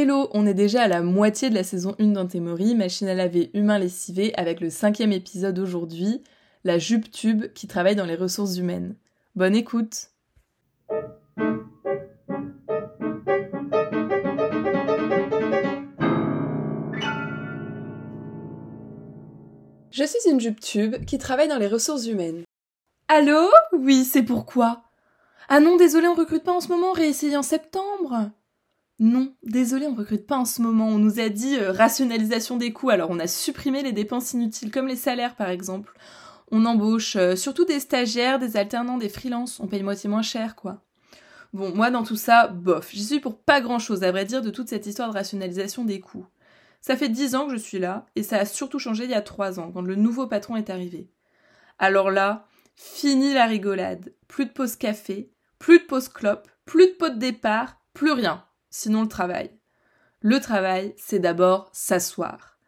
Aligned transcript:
Hello, 0.00 0.28
on 0.32 0.46
est 0.46 0.54
déjà 0.54 0.82
à 0.82 0.86
la 0.86 1.02
moitié 1.02 1.50
de 1.50 1.56
la 1.56 1.64
saison 1.64 1.96
1 1.98 2.12
d'Antémorie, 2.12 2.76
machine 2.76 3.08
à 3.08 3.14
laver 3.14 3.50
humain 3.52 3.80
lessivé, 3.80 4.32
avec 4.36 4.60
le 4.60 4.70
cinquième 4.70 5.10
épisode 5.10 5.58
aujourd'hui, 5.58 6.22
la 6.62 6.78
jupe 6.78 7.10
tube 7.10 7.52
qui 7.52 7.66
travaille 7.66 7.96
dans 7.96 8.06
les 8.06 8.14
ressources 8.14 8.58
humaines. 8.58 8.94
Bonne 9.34 9.56
écoute 9.56 10.12
Je 19.90 20.04
suis 20.04 20.30
une 20.30 20.38
jupe 20.38 20.60
tube 20.60 21.04
qui 21.06 21.18
travaille 21.18 21.48
dans 21.48 21.58
les 21.58 21.66
ressources 21.66 22.06
humaines. 22.06 22.44
Allô? 23.08 23.48
Oui, 23.72 24.04
c'est 24.04 24.22
pourquoi? 24.22 24.84
Ah 25.48 25.58
non, 25.58 25.74
désolé, 25.74 26.06
on 26.06 26.14
recrute 26.14 26.44
pas 26.44 26.52
en 26.52 26.60
ce 26.60 26.68
moment, 26.68 26.92
réessayer 26.92 27.36
en 27.36 27.42
septembre 27.42 28.30
non, 29.00 29.32
désolé, 29.44 29.86
on 29.86 29.94
recrute 29.94 30.26
pas 30.26 30.36
en 30.36 30.44
ce 30.44 30.60
moment. 30.60 30.88
On 30.88 30.98
nous 30.98 31.20
a 31.20 31.28
dit 31.28 31.56
euh, 31.56 31.70
rationalisation 31.70 32.56
des 32.56 32.72
coûts, 32.72 32.90
alors 32.90 33.10
on 33.10 33.20
a 33.20 33.28
supprimé 33.28 33.82
les 33.82 33.92
dépenses 33.92 34.32
inutiles, 34.32 34.72
comme 34.72 34.88
les 34.88 34.96
salaires 34.96 35.36
par 35.36 35.50
exemple. 35.50 35.94
On 36.50 36.64
embauche 36.64 37.14
euh, 37.14 37.36
surtout 37.36 37.64
des 37.64 37.78
stagiaires, 37.78 38.40
des 38.40 38.56
alternants, 38.56 38.98
des 38.98 39.08
freelances. 39.08 39.60
On 39.60 39.68
paye 39.68 39.84
moitié 39.84 40.10
moins 40.10 40.22
cher, 40.22 40.56
quoi. 40.56 40.82
Bon, 41.52 41.72
moi 41.74 41.90
dans 41.90 42.02
tout 42.02 42.16
ça, 42.16 42.48
bof. 42.48 42.90
J'y 42.92 43.04
suis 43.04 43.20
pour 43.20 43.38
pas 43.38 43.60
grand 43.60 43.78
chose, 43.78 44.02
à 44.02 44.10
vrai 44.10 44.24
dire, 44.24 44.42
de 44.42 44.50
toute 44.50 44.68
cette 44.68 44.86
histoire 44.86 45.10
de 45.10 45.14
rationalisation 45.14 45.84
des 45.84 46.00
coûts. 46.00 46.26
Ça 46.80 46.96
fait 46.96 47.08
dix 47.08 47.36
ans 47.36 47.46
que 47.46 47.52
je 47.52 47.58
suis 47.58 47.78
là, 47.78 48.06
et 48.16 48.24
ça 48.24 48.38
a 48.38 48.44
surtout 48.44 48.80
changé 48.80 49.04
il 49.04 49.10
y 49.10 49.14
a 49.14 49.22
trois 49.22 49.60
ans, 49.60 49.70
quand 49.72 49.82
le 49.82 49.94
nouveau 49.94 50.26
patron 50.26 50.56
est 50.56 50.70
arrivé. 50.70 51.08
Alors 51.78 52.10
là, 52.10 52.46
fini 52.74 53.32
la 53.32 53.46
rigolade. 53.46 54.12
Plus 54.26 54.46
de 54.46 54.50
pause 54.50 54.74
café, 54.74 55.30
plus 55.60 55.78
de 55.78 55.84
pause 55.84 56.08
clope, 56.08 56.48
plus 56.64 56.88
de 56.88 56.92
pot 56.92 57.10
de 57.10 57.18
départ, 57.18 57.80
plus 57.94 58.12
rien 58.12 58.44
sinon 58.70 59.02
le 59.02 59.08
travail. 59.08 59.50
Le 60.20 60.40
travail, 60.40 60.94
c'est 60.96 61.20
d'abord 61.20 61.70
s'asseoir. 61.72 62.58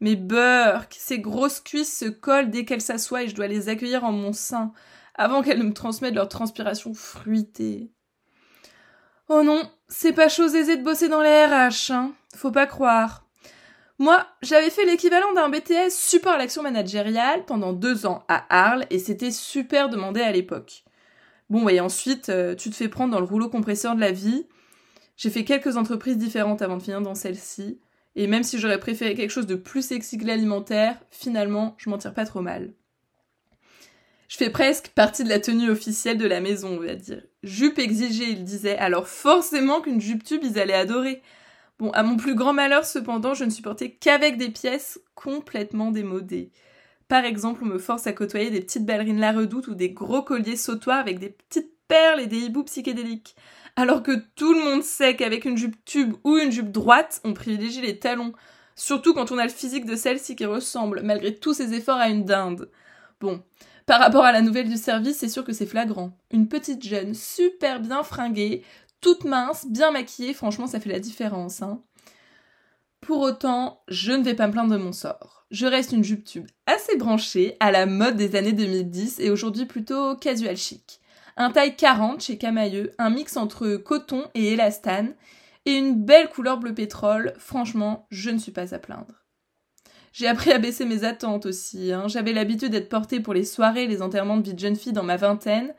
Mais 0.00 0.16
Burke, 0.16 0.96
ces 0.98 1.20
grosses 1.20 1.60
cuisses 1.60 1.98
se 1.98 2.06
collent 2.06 2.50
dès 2.50 2.64
qu'elles 2.64 2.80
s'assoient 2.80 3.22
et 3.22 3.28
je 3.28 3.34
dois 3.34 3.46
les 3.46 3.68
accueillir 3.68 4.04
en 4.04 4.12
mon 4.12 4.32
sein 4.32 4.72
avant 5.14 5.42
qu'elles 5.42 5.58
ne 5.58 5.64
me 5.64 5.72
transmettent 5.72 6.14
leur 6.14 6.28
transpiration 6.28 6.92
fruitée. 6.92 7.90
Oh 9.28 9.42
non, 9.42 9.62
c'est 9.88 10.12
pas 10.12 10.28
chose 10.28 10.54
aisée 10.54 10.76
de 10.76 10.84
bosser 10.84 11.08
dans 11.08 11.22
les 11.22 11.46
RH, 11.46 11.90
hein. 11.90 12.12
Faut 12.34 12.52
pas 12.52 12.66
croire. 12.66 13.26
Moi, 13.98 14.26
j'avais 14.42 14.68
fait 14.68 14.84
l'équivalent 14.84 15.32
d'un 15.32 15.48
BTS 15.48 15.90
support 15.90 16.34
à 16.34 16.38
l'action 16.38 16.62
managériale 16.62 17.46
pendant 17.46 17.72
deux 17.72 18.04
ans 18.04 18.24
à 18.28 18.44
Arles 18.50 18.84
et 18.90 18.98
c'était 18.98 19.30
super 19.30 19.88
demandé 19.88 20.20
à 20.20 20.32
l'époque. 20.32 20.84
Bon, 21.48 21.68
et 21.68 21.80
ensuite, 21.80 22.28
euh, 22.28 22.54
tu 22.54 22.68
te 22.70 22.76
fais 22.76 22.88
prendre 22.88 23.12
dans 23.12 23.20
le 23.20 23.26
rouleau 23.26 23.48
compresseur 23.48 23.94
de 23.94 24.00
la 24.00 24.12
vie 24.12 24.46
j'ai 25.16 25.30
fait 25.30 25.44
quelques 25.44 25.76
entreprises 25.76 26.18
différentes 26.18 26.62
avant 26.62 26.76
de 26.76 26.82
finir 26.82 27.00
dans 27.00 27.14
celle-ci, 27.14 27.78
et 28.16 28.26
même 28.26 28.42
si 28.42 28.58
j'aurais 28.58 28.80
préféré 28.80 29.14
quelque 29.14 29.30
chose 29.30 29.46
de 29.46 29.54
plus 29.54 29.86
sexy 29.86 30.18
que 30.18 30.24
l'alimentaire, 30.24 30.98
finalement, 31.10 31.74
je 31.78 31.90
m'en 31.90 31.98
tire 31.98 32.14
pas 32.14 32.26
trop 32.26 32.40
mal. 32.40 32.72
Je 34.28 34.36
fais 34.36 34.50
presque 34.50 34.88
partie 34.88 35.22
de 35.22 35.28
la 35.28 35.38
tenue 35.38 35.70
officielle 35.70 36.18
de 36.18 36.26
la 36.26 36.40
maison, 36.40 36.78
on 36.78 36.84
va 36.84 36.94
dire. 36.94 37.22
Jupe 37.42 37.78
exigée, 37.78 38.30
il 38.30 38.44
disait, 38.44 38.76
alors 38.76 39.06
forcément 39.06 39.80
qu'une 39.80 40.00
jupe 40.00 40.24
tube, 40.24 40.42
ils 40.42 40.58
allaient 40.58 40.72
adorer. 40.72 41.22
Bon, 41.78 41.90
à 41.90 42.02
mon 42.02 42.16
plus 42.16 42.34
grand 42.34 42.52
malheur, 42.52 42.84
cependant, 42.84 43.34
je 43.34 43.44
ne 43.44 43.50
supportais 43.50 43.90
qu'avec 43.90 44.36
des 44.36 44.48
pièces 44.48 44.98
complètement 45.14 45.92
démodées. 45.92 46.50
Par 47.06 47.24
exemple, 47.24 47.60
on 47.62 47.66
me 47.66 47.78
force 47.78 48.06
à 48.06 48.12
côtoyer 48.12 48.50
des 48.50 48.60
petites 48.60 48.84
ballerines 48.84 49.20
La 49.20 49.32
Redoute 49.32 49.68
ou 49.68 49.74
des 49.74 49.90
gros 49.90 50.22
colliers 50.22 50.56
sautoirs 50.56 50.98
avec 50.98 51.20
des 51.20 51.28
petites 51.28 51.70
perles 51.86 52.20
et 52.20 52.26
des 52.26 52.38
hiboux 52.38 52.64
psychédéliques 52.64 53.36
alors 53.76 54.02
que 54.02 54.12
tout 54.34 54.54
le 54.54 54.64
monde 54.64 54.82
sait 54.82 55.16
qu'avec 55.16 55.44
une 55.44 55.58
jupe 55.58 55.84
tube 55.84 56.14
ou 56.24 56.38
une 56.38 56.50
jupe 56.50 56.72
droite, 56.72 57.20
on 57.24 57.34
privilégie 57.34 57.82
les 57.82 57.98
talons. 57.98 58.32
Surtout 58.74 59.14
quand 59.14 59.30
on 59.32 59.38
a 59.38 59.44
le 59.44 59.50
physique 59.50 59.84
de 59.84 59.96
celle-ci 59.96 60.34
qui 60.34 60.46
ressemble, 60.46 61.02
malgré 61.02 61.34
tous 61.34 61.54
ses 61.54 61.74
efforts, 61.74 61.98
à 61.98 62.08
une 62.08 62.24
dinde. 62.24 62.70
Bon, 63.20 63.42
par 63.86 64.00
rapport 64.00 64.24
à 64.24 64.32
la 64.32 64.42
nouvelle 64.42 64.68
du 64.68 64.76
service, 64.76 65.18
c'est 65.18 65.28
sûr 65.28 65.44
que 65.44 65.52
c'est 65.52 65.66
flagrant. 65.66 66.16
Une 66.30 66.48
petite 66.48 66.82
jeune, 66.82 67.14
super 67.14 67.80
bien 67.80 68.02
fringuée, 68.02 68.64
toute 69.00 69.24
mince, 69.24 69.66
bien 69.68 69.90
maquillée, 69.90 70.34
franchement, 70.34 70.66
ça 70.66 70.80
fait 70.80 70.90
la 70.90 71.00
différence, 71.00 71.62
hein. 71.62 71.82
Pour 73.00 73.20
autant, 73.20 73.82
je 73.88 74.12
ne 74.12 74.24
vais 74.24 74.34
pas 74.34 74.48
me 74.48 74.52
plaindre 74.52 74.72
de 74.72 74.78
mon 74.78 74.92
sort. 74.92 75.46
Je 75.50 75.66
reste 75.66 75.92
une 75.92 76.02
jupe 76.02 76.24
tube 76.24 76.46
assez 76.66 76.96
branchée, 76.96 77.56
à 77.60 77.70
la 77.70 77.86
mode 77.86 78.16
des 78.16 78.34
années 78.34 78.52
2010 78.52 79.20
et 79.20 79.30
aujourd'hui 79.30 79.66
plutôt 79.66 80.16
casual 80.16 80.56
chic 80.56 81.00
un 81.36 81.50
taille 81.50 81.76
40 81.76 82.20
chez 82.20 82.38
Camailleux, 82.38 82.92
un 82.98 83.10
mix 83.10 83.36
entre 83.36 83.76
coton 83.76 84.24
et 84.34 84.52
élastane, 84.52 85.14
et 85.64 85.72
une 85.72 86.04
belle 86.04 86.28
couleur 86.28 86.58
bleu 86.58 86.74
pétrole, 86.74 87.34
franchement, 87.38 88.06
je 88.10 88.30
ne 88.30 88.38
suis 88.38 88.52
pas 88.52 88.74
à 88.74 88.78
plaindre. 88.78 89.24
J'ai 90.12 90.28
appris 90.28 90.50
à 90.52 90.58
baisser 90.58 90.86
mes 90.86 91.04
attentes 91.04 91.44
aussi. 91.44 91.92
Hein. 91.92 92.08
J'avais 92.08 92.32
l'habitude 92.32 92.70
d'être 92.70 92.88
portée 92.88 93.20
pour 93.20 93.34
les 93.34 93.44
soirées 93.44 93.84
et 93.84 93.88
les 93.88 94.00
enterrements 94.00 94.38
de 94.38 94.44
vie 94.44 94.54
de 94.54 94.58
jeune 94.58 94.76
fille 94.76 94.94
dans 94.94 95.02
ma 95.02 95.16
vingtaine. 95.16 95.74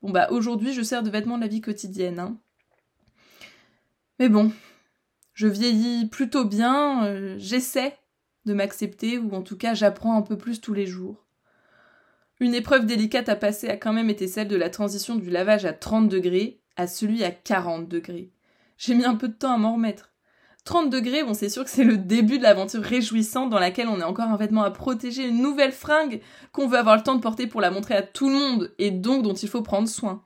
Bon 0.00 0.10
bah 0.10 0.28
aujourd'hui 0.30 0.72
je 0.72 0.82
sers 0.82 1.02
de 1.02 1.10
vêtements 1.10 1.36
de 1.36 1.42
la 1.42 1.48
vie 1.48 1.60
quotidienne. 1.60 2.20
Hein. 2.20 2.38
Mais 4.20 4.28
bon, 4.28 4.52
je 5.34 5.48
vieillis 5.48 6.06
plutôt 6.06 6.44
bien, 6.44 7.04
euh, 7.04 7.34
j'essaie 7.38 7.98
de 8.44 8.54
m'accepter, 8.54 9.18
ou 9.18 9.34
en 9.34 9.42
tout 9.42 9.56
cas 9.56 9.74
j'apprends 9.74 10.16
un 10.16 10.22
peu 10.22 10.38
plus 10.38 10.60
tous 10.60 10.74
les 10.74 10.86
jours. 10.86 11.26
Une 12.40 12.54
épreuve 12.54 12.86
délicate 12.86 13.28
à 13.28 13.36
passer 13.36 13.68
a 13.68 13.76
quand 13.76 13.92
même 13.92 14.08
été 14.08 14.26
celle 14.26 14.48
de 14.48 14.56
la 14.56 14.70
transition 14.70 15.14
du 15.16 15.28
lavage 15.28 15.66
à 15.66 15.74
30 15.74 16.08
degrés 16.08 16.62
à 16.76 16.86
celui 16.86 17.22
à 17.22 17.30
40 17.30 17.86
degrés. 17.86 18.32
J'ai 18.78 18.94
mis 18.94 19.04
un 19.04 19.14
peu 19.14 19.28
de 19.28 19.34
temps 19.34 19.52
à 19.52 19.58
m'en 19.58 19.74
remettre. 19.74 20.10
30 20.64 20.88
degrés, 20.88 21.22
bon, 21.22 21.34
c'est 21.34 21.50
sûr 21.50 21.64
que 21.64 21.70
c'est 21.70 21.84
le 21.84 21.98
début 21.98 22.38
de 22.38 22.42
l'aventure 22.42 22.82
réjouissante 22.82 23.50
dans 23.50 23.58
laquelle 23.58 23.88
on 23.88 24.00
a 24.00 24.06
encore 24.06 24.28
un 24.28 24.38
vêtement 24.38 24.62
à 24.62 24.70
protéger, 24.70 25.28
une 25.28 25.42
nouvelle 25.42 25.72
fringue 25.72 26.22
qu'on 26.52 26.66
veut 26.66 26.78
avoir 26.78 26.96
le 26.96 27.02
temps 27.02 27.14
de 27.14 27.20
porter 27.20 27.46
pour 27.46 27.60
la 27.60 27.70
montrer 27.70 27.94
à 27.94 28.02
tout 28.02 28.30
le 28.30 28.34
monde 28.34 28.74
et 28.78 28.90
donc 28.90 29.22
dont 29.22 29.34
il 29.34 29.48
faut 29.48 29.62
prendre 29.62 29.88
soin. 29.88 30.22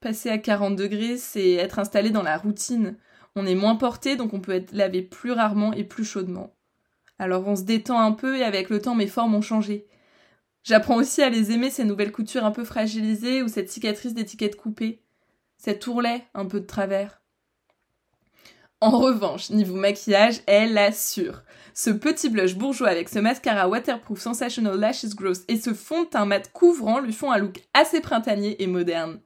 Passer 0.00 0.28
à 0.28 0.36
40 0.36 0.76
degrés, 0.76 1.16
c'est 1.16 1.52
être 1.52 1.78
installé 1.78 2.10
dans 2.10 2.22
la 2.22 2.36
routine. 2.36 2.98
On 3.36 3.46
est 3.46 3.54
moins 3.54 3.76
porté, 3.76 4.16
donc 4.16 4.34
on 4.34 4.40
peut 4.40 4.52
être 4.52 4.72
lavé 4.72 5.00
plus 5.00 5.32
rarement 5.32 5.72
et 5.72 5.84
plus 5.84 6.04
chaudement. 6.04 6.54
Alors 7.18 7.48
on 7.48 7.56
se 7.56 7.62
détend 7.62 8.00
un 8.00 8.12
peu 8.12 8.36
et 8.36 8.42
avec 8.42 8.68
le 8.68 8.82
temps 8.82 8.94
mes 8.94 9.06
formes 9.06 9.34
ont 9.34 9.42
changé. 9.42 9.86
J'apprends 10.66 10.96
aussi 10.96 11.22
à 11.22 11.30
les 11.30 11.52
aimer, 11.52 11.70
ces 11.70 11.84
nouvelles 11.84 12.10
coutures 12.10 12.44
un 12.44 12.50
peu 12.50 12.64
fragilisées 12.64 13.40
ou 13.40 13.46
cette 13.46 13.70
cicatrice 13.70 14.14
d'étiquette 14.14 14.56
coupée. 14.56 15.00
Cet 15.58 15.86
ourlet 15.86 16.24
un 16.34 16.46
peu 16.46 16.58
de 16.58 16.66
travers. 16.66 17.22
En 18.80 18.90
revanche, 18.98 19.50
niveau 19.50 19.76
maquillage, 19.76 20.40
elle 20.48 20.76
assure. 20.76 21.44
Ce 21.72 21.90
petit 21.90 22.30
blush 22.30 22.56
bourgeois 22.56 22.88
avec 22.88 23.08
ce 23.08 23.20
mascara 23.20 23.68
waterproof 23.68 24.18
Sensational 24.18 24.76
Lashes 24.76 25.14
Gross 25.14 25.42
et 25.46 25.56
ce 25.56 25.72
fond 25.72 26.02
de 26.02 26.08
teint 26.08 26.26
mat 26.26 26.52
couvrant 26.52 26.98
lui 26.98 27.12
font 27.12 27.30
un 27.30 27.38
look 27.38 27.62
assez 27.72 28.00
printanier 28.00 28.60
et 28.60 28.66
moderne. 28.66 29.20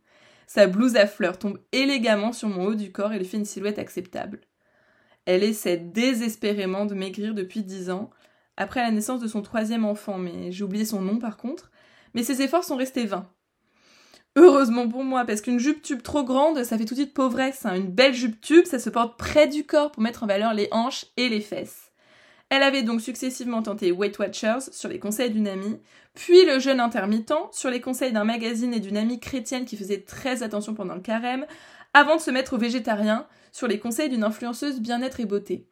Sa 0.47 0.67
blouse 0.67 0.97
à 0.97 1.07
fleurs 1.07 1.39
tombe 1.39 1.59
élégamment 1.73 2.35
sur 2.35 2.49
mon 2.49 2.67
haut 2.67 2.75
du 2.75 2.93
corps 2.93 3.15
et 3.15 3.19
lui 3.19 3.25
fait 3.25 3.39
une 3.39 3.47
silhouette 3.47 3.79
acceptable. 3.79 4.43
Elle 5.25 5.43
essaie 5.43 5.79
désespérément 5.79 6.85
de 6.85 6.95
maigrir 6.95 7.33
depuis 7.33 7.63
dix 7.63 7.89
ans, 7.89 8.11
après 8.61 8.83
la 8.83 8.91
naissance 8.91 9.21
de 9.21 9.27
son 9.27 9.43
troisième 9.43 9.85
enfant, 9.85 10.19
mais 10.19 10.53
j'ai 10.53 10.65
oublié 10.65 10.85
son 10.85 11.01
nom 11.01 11.19
par 11.19 11.37
contre. 11.37 11.71
Mais 12.15 12.23
ses 12.23 12.43
efforts 12.43 12.65
sont 12.65 12.77
restés 12.77 13.07
vains. 13.07 13.29
Heureusement 14.37 14.89
pour 14.89 15.03
moi, 15.03 15.25
parce 15.25 15.41
qu'une 15.41 15.59
jupe 15.59 15.83
tube 15.83 16.03
trop 16.03 16.23
grande, 16.23 16.63
ça 16.63 16.77
fait 16.77 16.85
tout 16.85 16.95
de 16.95 17.01
suite 17.01 17.15
pauvresse. 17.15 17.65
Hein. 17.65 17.77
Une 17.77 17.91
belle 17.91 18.15
jupe 18.15 18.41
tube, 18.41 18.67
ça 18.67 18.79
se 18.79 18.91
porte 18.91 19.19
près 19.19 19.49
du 19.49 19.65
corps 19.65 19.91
pour 19.91 20.03
mettre 20.03 20.23
en 20.23 20.27
valeur 20.27 20.55
les 20.55 20.69
hanches 20.73 21.07
et 21.17 21.29
les 21.29 21.41
fesses. 21.41 21.91
Elle 22.51 22.63
avait 22.63 22.83
donc 22.83 23.01
successivement 23.01 23.63
tenté 23.63 23.93
Weight 23.93 24.19
Watchers 24.19 24.73
sur 24.73 24.89
les 24.89 24.99
conseils 24.99 25.31
d'une 25.31 25.49
amie, 25.49 25.81
puis 26.15 26.45
le 26.45 26.59
jeûne 26.59 26.81
intermittent 26.81 27.33
sur 27.53 27.71
les 27.71 27.81
conseils 27.81 28.13
d'un 28.13 28.25
magazine 28.25 28.75
et 28.75 28.81
d'une 28.81 28.97
amie 28.97 29.21
chrétienne 29.21 29.65
qui 29.65 29.77
faisait 29.77 30.03
très 30.03 30.43
attention 30.43 30.75
pendant 30.75 30.95
le 30.95 31.01
carême, 31.01 31.47
avant 31.95 32.17
de 32.17 32.21
se 32.21 32.31
mettre 32.31 32.55
au 32.55 32.59
végétarien 32.59 33.27
sur 33.53 33.69
les 33.69 33.79
conseils 33.79 34.11
d'une 34.11 34.25
influenceuse 34.25 34.81
bien-être 34.81 35.21
et 35.21 35.27
beauté. 35.27 35.70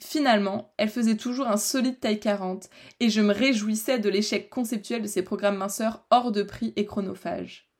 Finalement, 0.00 0.72
elle 0.76 0.88
faisait 0.88 1.16
toujours 1.16 1.48
un 1.48 1.56
solide 1.56 2.00
taille 2.00 2.20
40, 2.20 2.68
et 3.00 3.10
je 3.10 3.20
me 3.20 3.32
réjouissais 3.32 3.98
de 3.98 4.08
l'échec 4.08 4.50
conceptuel 4.50 5.02
de 5.02 5.06
ces 5.06 5.22
programmes 5.22 5.58
minceurs 5.58 6.04
hors 6.10 6.32
de 6.32 6.42
prix 6.42 6.72
et 6.76 6.84
chronophages. 6.84 7.70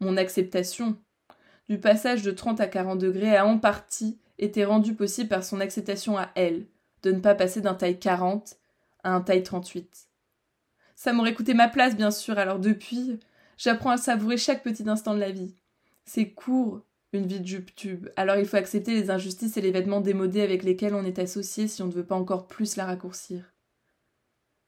Mon 0.00 0.16
acceptation 0.16 0.96
du 1.68 1.78
passage 1.78 2.22
de 2.22 2.30
30 2.30 2.60
à 2.60 2.66
40 2.66 2.98
degrés 2.98 3.36
a 3.36 3.46
en 3.46 3.58
partie 3.58 4.18
été 4.38 4.64
rendue 4.64 4.94
possible 4.94 5.28
par 5.28 5.44
son 5.44 5.60
acceptation 5.60 6.18
à 6.18 6.30
elle, 6.34 6.66
de 7.02 7.12
ne 7.12 7.20
pas 7.20 7.34
passer 7.34 7.60
d'un 7.60 7.74
taille 7.74 7.98
40 7.98 8.56
à 9.02 9.14
un 9.14 9.20
taille 9.20 9.42
38. 9.42 10.08
Ça 10.94 11.12
m'aurait 11.12 11.34
coûté 11.34 11.54
ma 11.54 11.68
place, 11.68 11.96
bien 11.96 12.10
sûr, 12.10 12.38
alors 12.38 12.58
depuis, 12.58 13.18
j'apprends 13.56 13.90
à 13.90 13.96
savourer 13.96 14.36
chaque 14.36 14.62
petit 14.62 14.88
instant 14.88 15.14
de 15.14 15.20
la 15.20 15.30
vie. 15.30 15.54
C'est 16.04 16.30
court, 16.30 16.82
une 17.14 17.26
vie 17.26 17.40
de 17.40 17.46
jupe 17.46 17.74
tube. 17.74 18.08
Alors 18.16 18.36
il 18.36 18.46
faut 18.46 18.56
accepter 18.56 18.94
les 18.94 19.10
injustices 19.10 19.56
et 19.56 19.60
les 19.60 19.70
vêtements 19.70 20.00
démodés 20.00 20.42
avec 20.42 20.62
lesquels 20.62 20.94
on 20.94 21.04
est 21.04 21.18
associé 21.18 21.68
si 21.68 21.82
on 21.82 21.86
ne 21.86 21.92
veut 21.92 22.04
pas 22.04 22.16
encore 22.16 22.46
plus 22.46 22.76
la 22.76 22.84
raccourcir. 22.84 23.52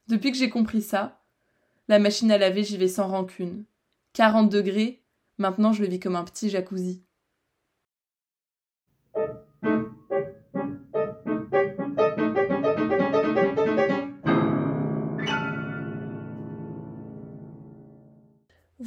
Depuis 0.07 0.31
que 0.31 0.37
j'ai 0.37 0.49
compris 0.49 0.81
ça, 0.81 1.21
la 1.87 1.99
machine 1.99 2.31
à 2.31 2.37
laver, 2.37 2.63
j'y 2.63 2.77
vais 2.77 2.87
sans 2.87 3.07
rancune. 3.07 3.65
40 4.13 4.49
degrés, 4.49 5.03
maintenant 5.37 5.73
je 5.73 5.83
le 5.83 5.89
vis 5.89 5.99
comme 5.99 6.15
un 6.15 6.23
petit 6.23 6.49
jacuzzi. 6.49 7.03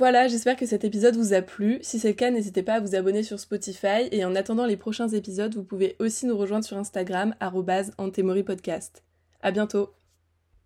Voilà, 0.00 0.28
j'espère 0.28 0.56
que 0.56 0.64
cet 0.64 0.84
épisode 0.84 1.14
vous 1.14 1.34
a 1.34 1.42
plu. 1.42 1.78
Si 1.82 1.98
c'est 1.98 2.08
le 2.08 2.14
cas, 2.14 2.30
n'hésitez 2.30 2.62
pas 2.62 2.76
à 2.76 2.80
vous 2.80 2.94
abonner 2.94 3.22
sur 3.22 3.38
Spotify 3.38 4.08
et 4.10 4.24
en 4.24 4.34
attendant 4.34 4.64
les 4.64 4.78
prochains 4.78 5.08
épisodes, 5.08 5.54
vous 5.54 5.62
pouvez 5.62 5.96
aussi 5.98 6.24
nous 6.24 6.38
rejoindre 6.38 6.64
sur 6.64 6.78
Instagram 6.78 7.34
@antemoripodcast. 7.98 9.04
À 9.42 9.50
bientôt. 9.50 9.90